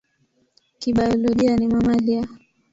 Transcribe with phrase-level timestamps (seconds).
[0.79, 2.27] Kibiolojia ni mamalia.